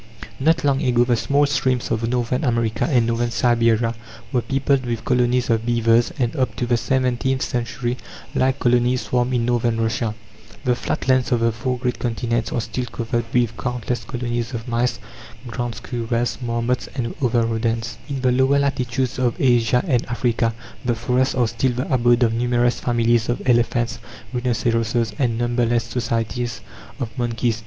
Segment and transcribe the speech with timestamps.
[0.39, 3.93] Not long ago the small streams of Northern America and Northern Siberia
[4.31, 7.97] were peopled with colonies of beavers, and up to the seventeenth century
[8.33, 10.15] like colonies swarmed in Northern Russia.
[10.65, 14.67] The flat lands of the four great continents are still covered with countless colonies of
[14.67, 14.97] mice,
[15.45, 17.99] ground squirrels, marmots, and other rodents.
[18.09, 22.33] In the lower latitudes of Asia and Africa the forests are still the abode of
[22.33, 23.99] numerous families of elephants,
[24.33, 26.61] rhinoceroses, and numberless societies
[26.99, 27.59] of monkeys.